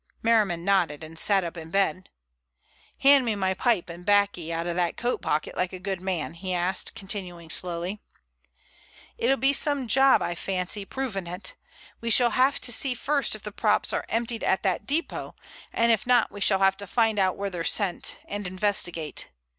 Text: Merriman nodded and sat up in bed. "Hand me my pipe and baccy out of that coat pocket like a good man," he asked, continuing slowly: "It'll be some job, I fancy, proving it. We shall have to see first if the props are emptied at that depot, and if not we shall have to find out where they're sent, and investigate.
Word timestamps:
Merriman 0.23 0.65
nodded 0.65 1.03
and 1.03 1.19
sat 1.19 1.43
up 1.43 1.55
in 1.55 1.69
bed. 1.69 2.09
"Hand 3.01 3.23
me 3.23 3.35
my 3.35 3.53
pipe 3.53 3.87
and 3.87 4.03
baccy 4.03 4.51
out 4.51 4.65
of 4.65 4.75
that 4.75 4.97
coat 4.97 5.21
pocket 5.21 5.55
like 5.55 5.73
a 5.73 5.77
good 5.79 6.01
man," 6.01 6.33
he 6.33 6.55
asked, 6.55 6.95
continuing 6.95 7.51
slowly: 7.51 8.01
"It'll 9.19 9.37
be 9.37 9.53
some 9.53 9.87
job, 9.87 10.19
I 10.23 10.33
fancy, 10.33 10.85
proving 10.85 11.27
it. 11.27 11.53
We 11.99 12.09
shall 12.09 12.31
have 12.31 12.59
to 12.61 12.71
see 12.71 12.95
first 12.95 13.35
if 13.35 13.43
the 13.43 13.51
props 13.51 13.93
are 13.93 14.07
emptied 14.09 14.43
at 14.43 14.63
that 14.63 14.87
depot, 14.87 15.35
and 15.71 15.91
if 15.91 16.07
not 16.07 16.31
we 16.31 16.41
shall 16.41 16.57
have 16.63 16.77
to 16.77 16.87
find 16.87 17.19
out 17.19 17.37
where 17.37 17.51
they're 17.51 17.63
sent, 17.63 18.17
and 18.25 18.47
investigate. 18.47 19.27